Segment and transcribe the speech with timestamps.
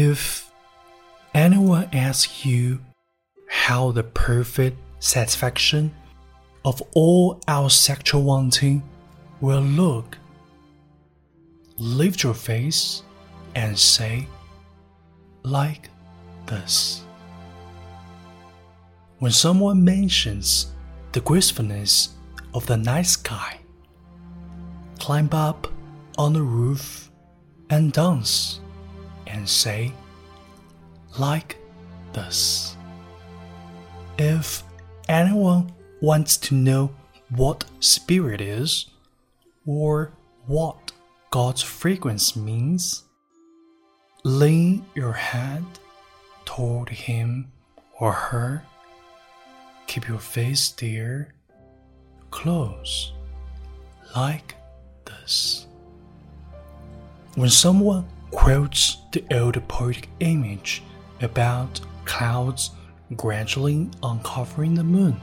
[0.00, 0.52] If
[1.34, 2.78] anyone asks you
[3.48, 5.92] how the perfect satisfaction
[6.64, 8.84] of all our sexual wanting
[9.40, 10.16] will look,
[11.78, 13.02] lift your face
[13.56, 14.28] and say,
[15.42, 15.90] like
[16.46, 17.02] this.
[19.18, 20.70] When someone mentions
[21.10, 22.10] the gracefulness
[22.54, 23.58] of the night sky,
[25.00, 25.66] climb up
[26.16, 27.10] on the roof
[27.68, 28.60] and dance
[29.28, 29.92] and say,
[31.18, 31.56] like
[32.12, 32.76] this.
[34.18, 34.62] If
[35.08, 36.90] anyone wants to know
[37.30, 38.86] what spirit is,
[39.68, 40.10] or
[40.46, 40.92] what
[41.30, 43.04] God's fragrance means,
[44.24, 45.64] lean your head
[46.46, 47.52] toward him
[48.00, 48.64] or her.
[49.86, 51.34] Keep your face there,
[52.30, 53.12] close,
[54.16, 54.54] like
[55.04, 55.66] this.
[57.34, 60.82] When someone quotes the old poetic image
[61.20, 62.70] about clouds
[63.16, 65.18] gradually uncovering the moon,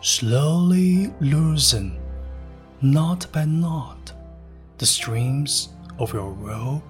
[0.00, 1.98] slowly loosen,
[2.80, 4.12] knot by knot,
[4.78, 6.82] the streams of your robe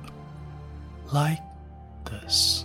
[1.12, 1.41] like
[2.11, 2.65] this.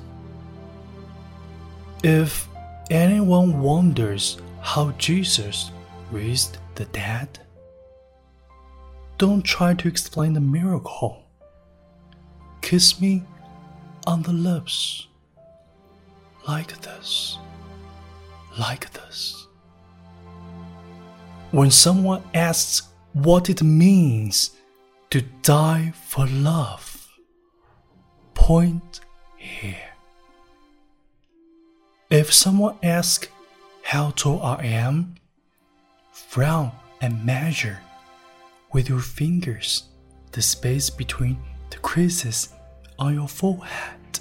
[2.04, 2.48] If
[2.90, 5.72] anyone wonders how Jesus
[6.12, 7.40] raised the dead,
[9.18, 11.27] don't try to explain the miracle.
[12.62, 13.24] Kiss me
[14.06, 15.08] on the lips
[16.48, 17.38] like this,
[18.58, 19.48] like this.
[21.52, 24.52] When someone asks what it means
[25.10, 27.08] to die for love,
[28.34, 29.02] point
[29.38, 29.76] here.
[32.10, 33.28] If someone asks
[33.84, 35.16] how tall I am,
[36.12, 37.80] frown and measure
[38.74, 39.84] with your fingers
[40.32, 41.38] the space between
[41.70, 42.50] the creases
[43.00, 44.20] on your forehead.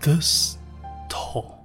[0.00, 0.58] This
[1.08, 1.64] tall.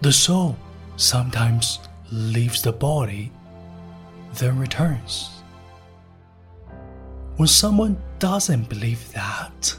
[0.00, 0.56] The soul
[0.96, 1.78] sometimes
[2.12, 3.32] leaves the body,
[4.34, 5.30] then returns.
[7.36, 9.76] When someone doesn't believe that,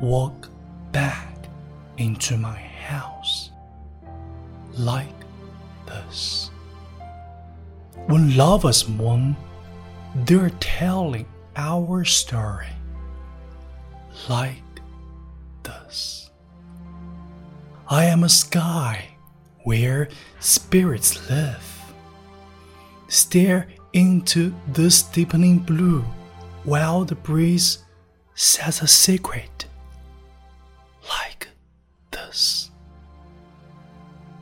[0.00, 0.48] walk
[0.92, 1.46] back
[1.98, 3.50] into my house
[4.76, 5.14] like
[5.86, 6.50] this.
[8.06, 9.36] When lovers mourn,
[10.14, 11.26] they're telling
[11.56, 12.68] our story
[14.28, 14.62] like
[15.62, 16.30] this.
[17.88, 19.16] I am a sky
[19.64, 20.08] where
[20.40, 21.68] spirits live.
[23.08, 26.02] Stare into this deepening blue
[26.64, 27.84] while the breeze
[28.34, 29.66] says a secret
[31.08, 31.48] like
[32.10, 32.70] this.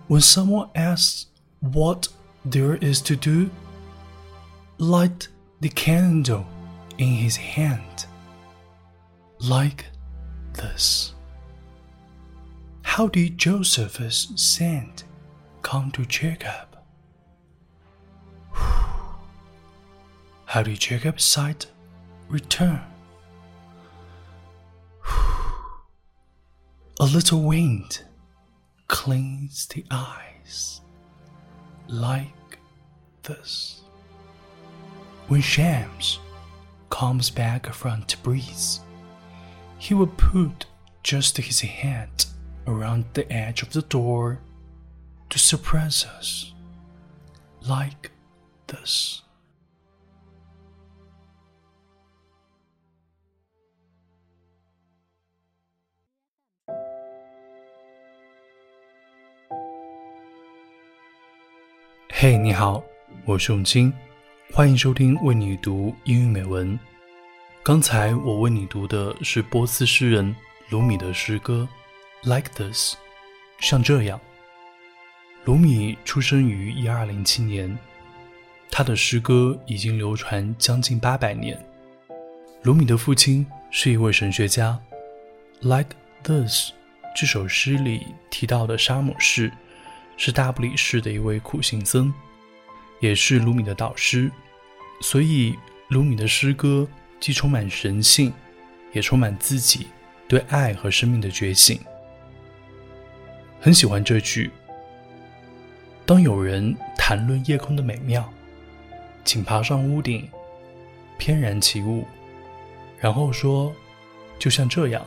[0.06, 1.27] When someone asks
[1.60, 2.09] what
[2.44, 3.50] there is to do,
[4.78, 5.28] light
[5.60, 6.47] the candle
[7.00, 8.05] in his hand
[9.38, 9.87] like
[10.53, 11.15] this.
[12.83, 15.05] How did Joseph's sand
[15.62, 16.77] come to Jacob?
[20.44, 21.66] How did Jacob's sight
[22.28, 22.83] return?
[27.00, 28.03] A little wind
[28.89, 30.83] cleans the eyes
[31.89, 32.59] like
[33.22, 33.81] this.
[35.28, 36.19] When Shams
[36.91, 38.81] comes back from Tabriz.
[39.81, 40.67] he would put
[41.03, 42.11] just his head
[42.67, 44.39] around the edge of the door
[45.31, 46.53] to surprise us
[47.67, 48.11] like
[48.67, 49.23] this.
[62.11, 62.84] Hey，你好，
[63.25, 63.91] 我是永清。
[64.53, 66.78] 欢迎收听为你读英语美文。
[67.62, 70.34] 刚才我为你读的是波斯诗人
[70.71, 71.66] 鲁米的诗歌
[72.28, 72.94] 《Like This》，
[73.60, 74.21] 像这样。
[75.45, 77.78] 鲁米出生于一二零七年，
[78.71, 81.59] 他的诗歌已经流传将近八百年。
[82.63, 84.78] 鲁米的父亲是一位神学家，
[85.66, 86.71] 《Like This》
[87.15, 89.53] 这首诗里提到的沙姆士。
[90.16, 92.13] 是大不里士的一位苦行僧，
[93.01, 94.30] 也是鲁米的导师，
[95.00, 95.58] 所以
[95.88, 96.86] 鲁米的诗歌
[97.18, 98.32] 既充满神性，
[98.92, 99.88] 也充满自己
[100.28, 101.80] 对爱和生命的觉醒。
[103.60, 104.50] 很喜欢这句
[106.06, 108.32] ：“当有人谈论夜空的美妙，
[109.24, 110.28] 请爬上屋顶，
[111.18, 112.06] 翩然起舞，
[112.98, 113.72] 然后说，
[114.38, 115.04] 就像这样。”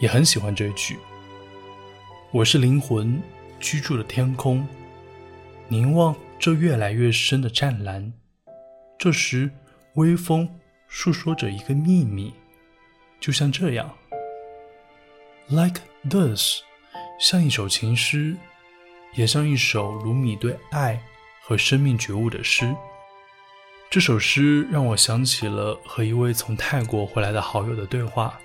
[0.00, 0.98] 也很喜欢这句
[2.32, 3.20] ：“我是灵魂。”
[3.60, 4.66] 居住的天空，
[5.68, 8.10] 凝望这越来越深的湛蓝。
[8.98, 9.50] 这时，
[9.96, 10.48] 微风
[10.88, 12.32] 诉说着一个秘密，
[13.20, 13.94] 就像这样
[15.48, 16.62] ，like this，
[17.20, 18.34] 像一首情诗，
[19.14, 20.98] 也像一首卢米对爱
[21.42, 22.74] 和生命觉悟的诗。
[23.90, 28.40] 这首诗让我想起了和一位从泰国回来的好友的对话。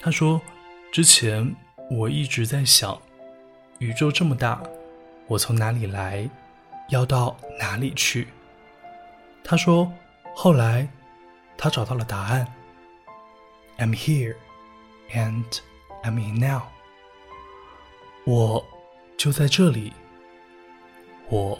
[0.00, 0.40] 他说
[0.90, 1.54] ：“之前
[1.90, 2.98] 我一直在想，
[3.80, 4.62] 宇宙这么大，
[5.26, 6.26] 我从哪里来，
[6.89, 8.27] 要到哪里去？”
[9.43, 9.91] 他说：“
[10.35, 10.87] 后来，
[11.57, 12.47] 他找到了答案。
[13.77, 14.35] I'm here,
[15.13, 15.45] and
[16.03, 16.63] I'm in now。
[18.25, 18.65] 我
[19.17, 19.93] 就在这里，
[21.29, 21.57] 我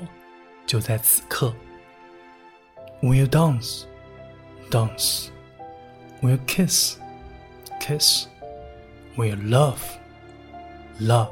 [0.65, 1.53] 就在此刻。”
[3.01, 3.83] When you dance,
[4.71, 5.29] dance.
[6.21, 6.97] When you kiss,
[7.79, 8.25] kiss.
[9.15, 9.79] When you love,
[10.99, 11.29] love.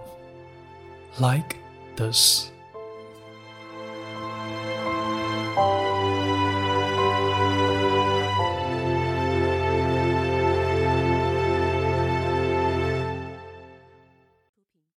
[1.18, 1.56] Like
[1.95, 2.51] this.